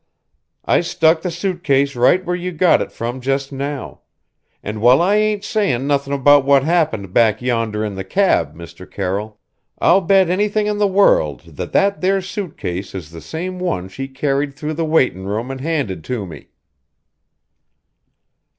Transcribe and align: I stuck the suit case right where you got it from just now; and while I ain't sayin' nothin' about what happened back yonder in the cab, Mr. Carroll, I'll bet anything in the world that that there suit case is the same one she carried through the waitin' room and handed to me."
I 0.65 0.81
stuck 0.81 1.21
the 1.21 1.29
suit 1.29 1.63
case 1.63 1.95
right 1.95 2.25
where 2.25 2.35
you 2.35 2.51
got 2.53 2.81
it 2.81 2.91
from 2.91 3.21
just 3.21 3.51
now; 3.51 3.99
and 4.63 4.81
while 4.81 4.99
I 4.99 5.13
ain't 5.17 5.43
sayin' 5.43 5.85
nothin' 5.85 6.11
about 6.11 6.43
what 6.43 6.63
happened 6.63 7.13
back 7.13 7.39
yonder 7.39 7.85
in 7.85 7.93
the 7.93 8.03
cab, 8.03 8.55
Mr. 8.57 8.89
Carroll, 8.89 9.39
I'll 9.77 10.01
bet 10.01 10.27
anything 10.27 10.65
in 10.65 10.79
the 10.79 10.87
world 10.87 11.41
that 11.41 11.71
that 11.73 12.01
there 12.01 12.19
suit 12.19 12.57
case 12.57 12.95
is 12.95 13.11
the 13.11 13.21
same 13.21 13.59
one 13.59 13.89
she 13.89 14.07
carried 14.07 14.55
through 14.55 14.73
the 14.73 14.85
waitin' 14.85 15.27
room 15.27 15.51
and 15.51 15.61
handed 15.61 16.03
to 16.05 16.25
me." 16.25 16.47